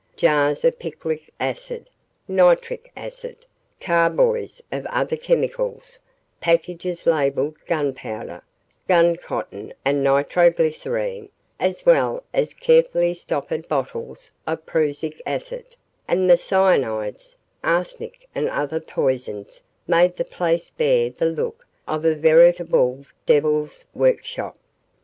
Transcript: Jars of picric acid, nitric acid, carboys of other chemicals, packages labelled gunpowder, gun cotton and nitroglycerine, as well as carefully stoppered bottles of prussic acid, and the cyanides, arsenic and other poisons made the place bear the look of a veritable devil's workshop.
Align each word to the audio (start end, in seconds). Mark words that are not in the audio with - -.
Jars 0.15 0.65
of 0.65 0.79
picric 0.79 1.31
acid, 1.39 1.87
nitric 2.27 2.91
acid, 2.97 3.45
carboys 3.79 4.59
of 4.71 4.87
other 4.87 5.15
chemicals, 5.15 5.99
packages 6.39 7.05
labelled 7.05 7.55
gunpowder, 7.67 8.41
gun 8.87 9.15
cotton 9.15 9.71
and 9.85 10.03
nitroglycerine, 10.03 11.29
as 11.59 11.85
well 11.85 12.23
as 12.33 12.55
carefully 12.55 13.13
stoppered 13.13 13.67
bottles 13.67 14.31
of 14.47 14.65
prussic 14.65 15.21
acid, 15.27 15.75
and 16.07 16.27
the 16.27 16.35
cyanides, 16.35 17.35
arsenic 17.63 18.27
and 18.33 18.49
other 18.49 18.79
poisons 18.79 19.63
made 19.85 20.15
the 20.15 20.25
place 20.25 20.71
bear 20.71 21.11
the 21.11 21.25
look 21.27 21.67
of 21.87 22.05
a 22.05 22.15
veritable 22.15 23.05
devil's 23.27 23.85
workshop. 23.93 24.57